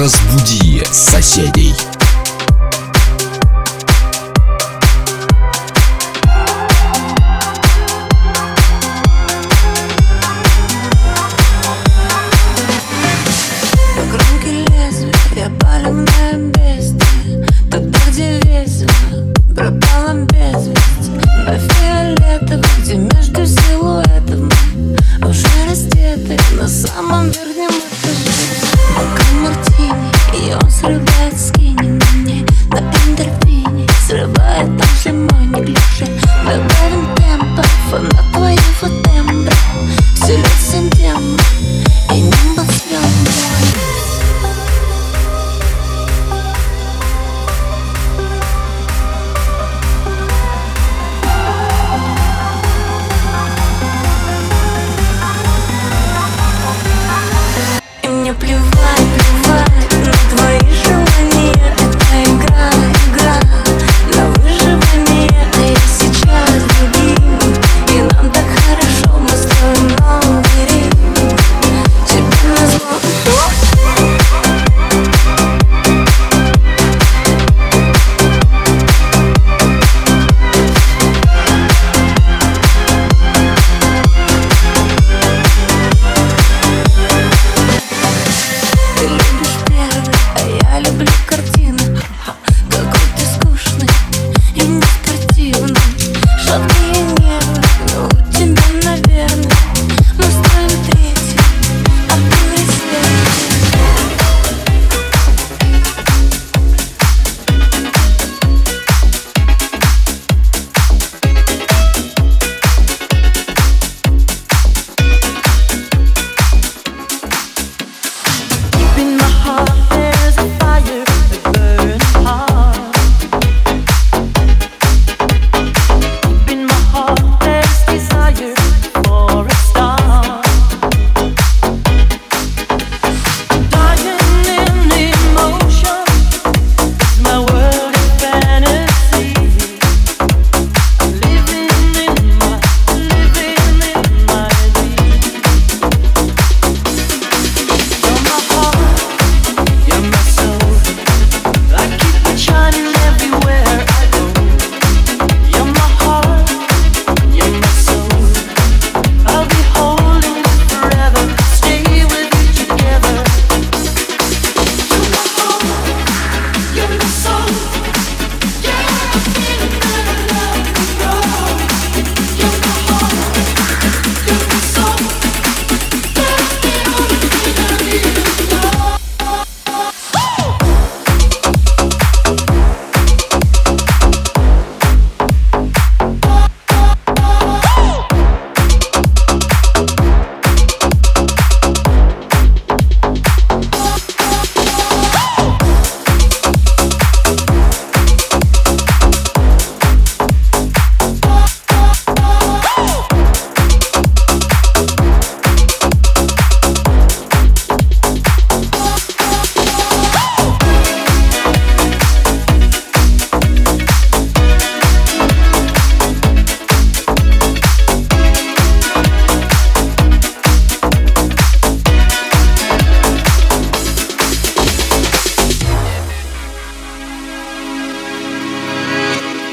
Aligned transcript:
Разбуди 0.00 0.82
соседей. 0.92 1.74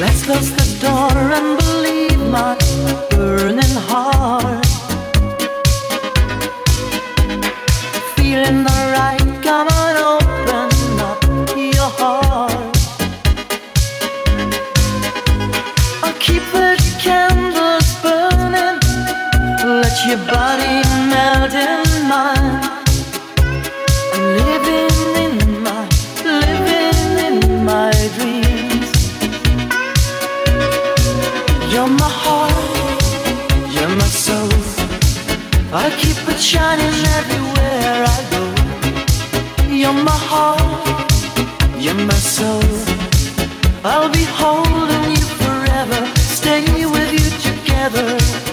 Let's 0.00 0.22
close 0.24 0.50
the 0.50 0.80
door 0.80 1.12
and 1.12 1.58
believe 1.58 2.18
my 2.30 2.56
burning 3.10 3.76
heart. 3.86 4.69
You're 39.80 39.94
my 39.94 40.10
heart, 40.12 41.10
you're 41.78 41.94
my 41.94 42.12
soul. 42.12 42.60
I'll 43.82 44.12
be 44.12 44.24
holding 44.24 45.12
you 45.12 45.24
forever, 45.40 46.06
staying 46.16 46.90
with 46.90 47.10
you 47.10 47.30
together. 47.40 48.49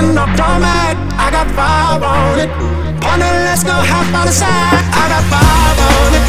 been 0.00 0.14
a 0.14 0.26
doormat. 0.38 0.96
I 1.18 1.26
got 1.30 1.48
fire 1.58 1.98
on 1.98 2.38
it. 2.38 2.50
Partner, 3.02 3.32
let's 3.46 3.64
go 3.64 3.74
hop 3.74 4.06
on 4.14 4.26
the 4.26 4.32
side. 4.32 4.84
I 4.94 5.04
got 5.10 5.24
fire 5.26 5.74
on 5.90 6.10
it. 6.18 6.24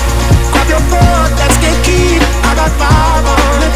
Grab 0.52 0.68
your 0.74 0.84
foot, 0.90 1.30
let's 1.38 1.58
get 1.62 1.76
key. 1.86 2.18
I 2.50 2.52
got 2.58 2.72
fire 2.82 3.22
on 3.30 3.60
it. 3.68 3.74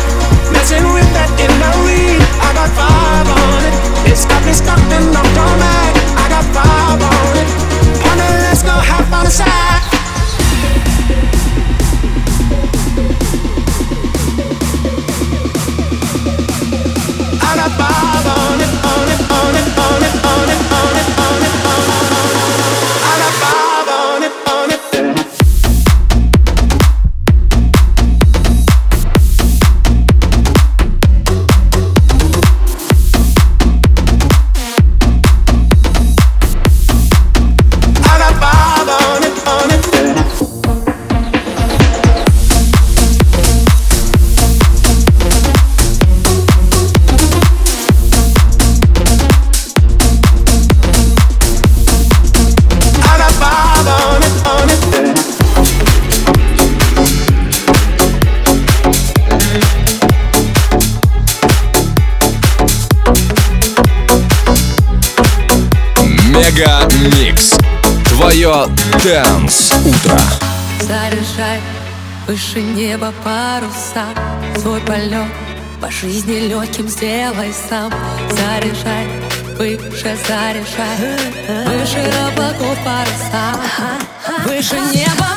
Messing 0.53 0.85
with 0.93 1.09
that 1.13 1.29
in 1.37 1.53
the 1.61 1.71
lead. 1.85 2.21
I 2.41 2.49
got 2.57 2.69
fire 2.73 3.27
on 3.37 3.61
it. 3.69 3.75
It's 4.09 4.25
got 4.25 4.41
me 4.45 4.53
stuck 4.53 4.81
in 4.97 5.05
a 5.13 5.23
doormat. 5.37 5.93
I 6.17 6.25
got 6.33 6.45
fire 6.55 6.97
on 6.97 7.33
it. 7.41 7.49
Partner, 8.01 8.31
let's 8.49 8.63
go 8.63 8.73
hop 8.73 9.05
on 9.13 9.25
the 9.25 9.33
side. 9.33 9.73
радио 68.53 68.67
Дэнс 69.03 69.73
Утро. 69.85 70.19
Заряжай 70.81 71.59
выше 72.27 72.61
неба 72.61 73.13
паруса, 73.23 74.05
свой 74.59 74.79
полет 74.81 75.27
по 75.81 75.89
жизни 75.89 76.47
легким 76.47 76.87
сделай 76.87 77.53
сам. 77.69 77.91
Заряжай, 78.29 79.07
выше 79.57 80.15
заряжай, 80.27 80.97
выше 81.67 82.11
облаков 82.27 82.77
паруса, 82.85 83.59
выше 84.45 84.79
неба 84.93 85.32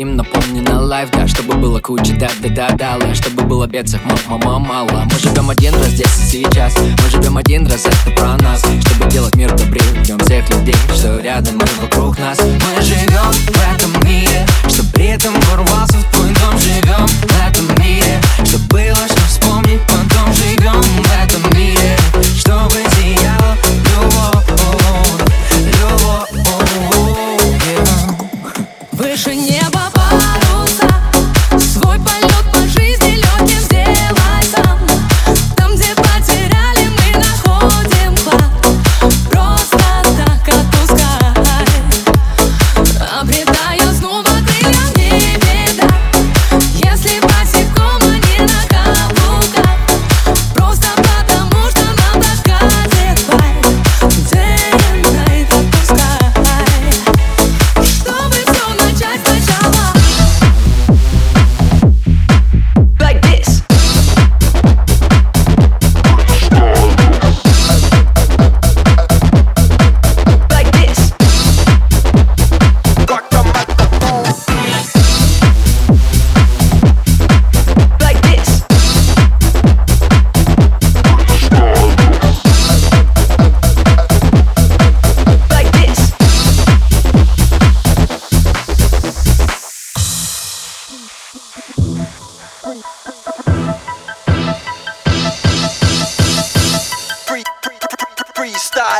им 0.00 0.16
наполнено 0.16 0.80
лайф, 0.80 1.10
да 1.10 1.28
Чтобы 1.28 1.54
было 1.56 1.78
куча 1.80 2.14
да 2.18 2.28
да 2.40 2.48
да 2.48 2.98
да 2.98 3.14
Чтобы 3.14 3.42
было 3.42 3.66
бедцах 3.66 4.00
мама 4.28 4.58
мало. 4.58 5.06
Мы 5.10 5.18
живем 5.18 5.50
один 5.50 5.74
раз 5.74 5.88
здесь 5.88 6.06
и 6.32 6.44
сейчас. 6.44 6.74
Мы 6.78 7.10
живем 7.10 7.36
один 7.36 7.66
раз, 7.66 7.84
это 7.84 8.10
про 8.16 8.36
нас. 8.38 8.60
Чтобы 8.60 9.10
делать 9.10 9.34
мир 9.36 9.54
добрее, 9.54 9.82
ждем 10.02 10.18
всех 10.20 10.48
людей 10.50 10.74
Что 10.94 11.18
рядом 11.20 11.58
и 11.58 11.82
вокруг 11.82 12.18
нас. 12.18 12.38
Мы 12.40 12.82
живем 12.82 13.30
в 13.30 13.74
этом 13.74 14.08
мире 14.08 14.46
Что 14.68 14.82
при 14.94 15.06
этом 15.08 15.34
ворвался 15.50 15.98
в 15.98 16.04
твой 16.14 16.28
дом. 16.28 16.58
Живем 16.58 17.06
в 17.06 17.48
этом 17.48 17.84
мире 17.84 18.20
Что 18.44 18.58
было, 18.70 19.06
что 19.06 19.20
вспомнить 19.28 19.80
потом. 19.82 20.32
Живем 20.32 20.80
в 20.80 21.12
этом 21.22 21.58
мире 21.58 21.96
Чтобы 22.38 22.79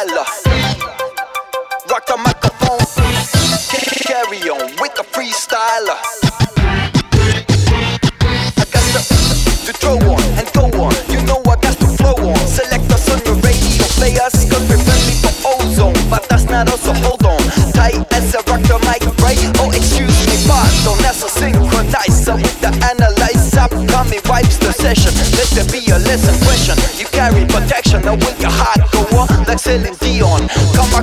freestyler. 0.00 0.24
Rock 1.90 2.06
the 2.06 2.16
microphone. 2.16 2.78
Carry 4.06 4.48
on 4.48 4.70
with 4.80 4.94
the 4.94 5.04
freestyler. 5.12 5.98
I 8.56 8.64
got 8.70 8.84
to, 8.92 9.00
to 9.66 9.72
throw 9.72 9.98
on 9.98 10.22
and 10.38 10.48
go 10.52 10.64
on. 10.80 10.94
You 11.08 11.22
know 11.26 11.42
I 11.46 11.56
got 11.60 11.76
to 11.78 11.86
flow 11.86 12.14
on. 12.16 12.38
Select 12.46 12.90
on 13.10 13.18
your 13.24 13.36
radio 13.44 13.84
players. 13.98 14.32
Cause 14.48 14.64
we're 14.68 14.78
friendly 14.78 15.16
for 15.20 15.34
ozone. 15.44 15.94
But 16.08 16.28
that's 16.28 16.44
not 16.44 16.68
us, 16.68 16.82
so 16.82 16.94
hold 16.94 17.24
on. 17.24 17.40
Tight 17.72 18.00
as 18.12 18.34
a 18.34 18.38
rock 18.48 18.62
the 18.62 18.78
mic, 18.88 19.04
right? 19.20 19.38
Oh, 19.58 19.70
excuse 19.70 20.16
me, 20.26 20.36
pardon. 20.48 20.96
That's 21.02 21.22
a 21.22 21.28
synchronizer 21.28 22.36
with 22.36 22.60
the 22.60 22.72
analyzer. 22.88 23.68
Coming 23.88 24.20
wipes 24.28 24.56
the 24.58 24.72
session. 24.72 25.12
Let 25.36 25.48
there 25.52 25.68
be 25.68 25.84
a 25.90 25.98
lesson 25.98 26.36
question. 26.44 26.76
You 26.98 27.06
carry 27.06 27.44
protection. 27.46 28.02
Now 28.02 28.14
with 28.14 28.40
your 28.40 28.50
heart 28.50 28.80
go 28.92 29.18
on 29.18 29.39
Axel 29.50 29.84
et 29.84 30.04
Dion. 30.04 30.36
Comme 30.76 30.94
à 30.96 31.02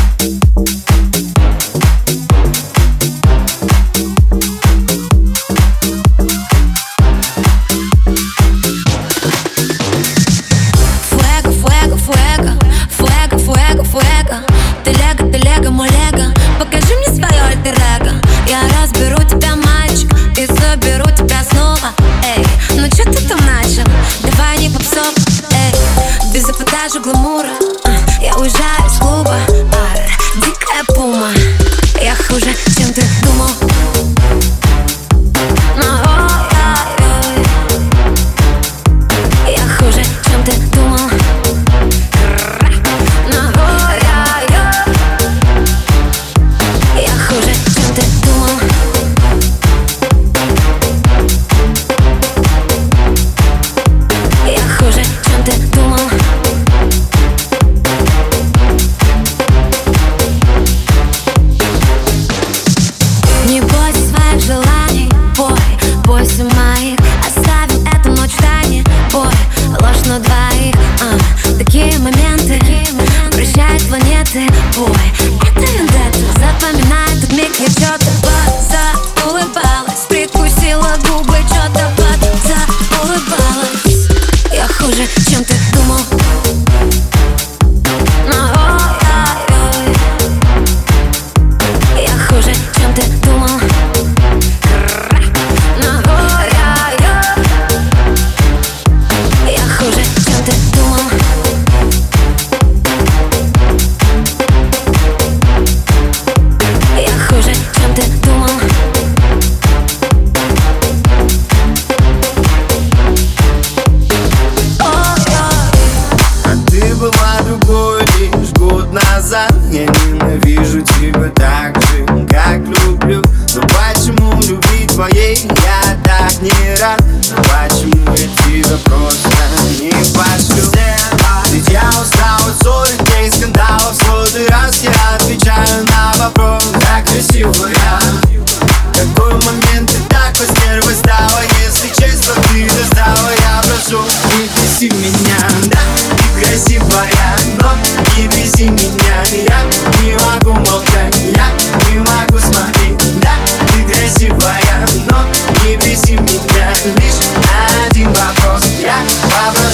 dancing, 74.33 74.85
boy. 74.85 75.10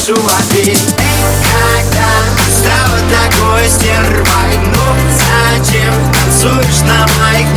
Попрошу 0.08 0.28
ответь 0.40 0.96
Когда 1.44 2.08
стала 2.50 3.00
такой 3.10 3.68
стервой 3.68 4.58
Ну 4.66 4.82
зачем 5.18 5.94
танцуешь 6.14 6.82
на 6.82 7.06
моих 7.20 7.57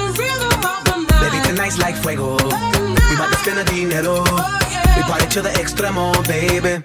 nice 1.61 1.77
like 1.77 1.95
fuego. 1.95 2.37
Oh, 2.41 2.49
nah. 2.49 3.09
We 3.09 3.15
bout 3.17 3.65
dinero. 3.69 4.23
Oh, 4.25 4.59
yeah. 4.71 4.97
We 4.97 5.03
party 5.03 5.27
to 5.35 5.41
the 5.41 5.49
extremo, 5.61 6.11
baby. 6.27 6.83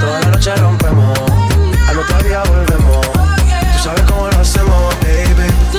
Toda 0.00 0.20
la 0.20 0.30
noche 0.30 0.56
rompemos. 0.56 1.18
Al 1.88 1.98
otro 1.98 2.18
día 2.26 2.42
volvemos. 2.44 3.06
Tú 3.72 3.78
sabes 3.84 4.02
cómo 4.08 4.28
lo 4.28 4.38
hacemos, 4.38 4.94
baby. 5.00 5.77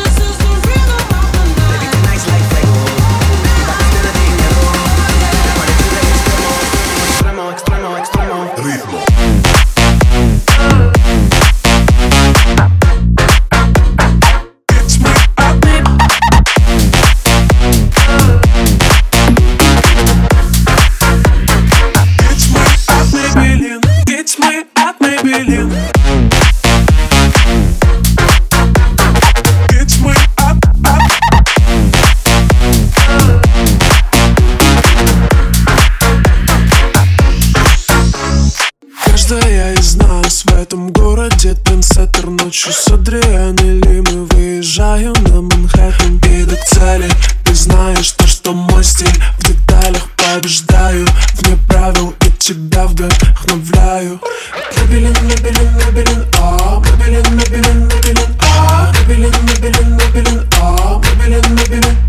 Ночью 42.60 42.74
с 42.74 42.88
Адрианой 42.92 43.80
Ли 43.80 44.02
мы 44.02 44.26
выезжаем 44.26 45.14
на 45.14 45.42
Манхэттен 45.42 46.18
Иду 46.18 46.58
к 46.58 46.66
цели, 46.66 47.10
ты 47.46 47.56
знаешь 47.56 48.12
то, 48.12 48.28
что 48.28 48.52
мой 48.52 48.84
стиль 48.84 49.08
В 49.38 49.48
деталях 49.48 50.10
побеждаю, 50.18 51.08
вне 51.36 51.58
правил 51.70 52.14
и 52.20 52.30
тебя 52.38 52.86
вдохновляю. 52.86 54.20
Мебелин, 54.76 55.14
мебелин, 55.24 55.70
мебелин, 55.78 56.26
а. 56.38 56.82
Мебелин, 56.82 57.38
мебелин, 57.38 57.88
мебелин, 57.88 58.36
а. 58.42 58.92
Мебелин, 59.08 59.34
мебелин, 59.46 59.96
мебелин, 59.96 60.48
а. 60.62 61.02
Мебелин, 61.16 61.56
мебелин, 61.56 62.09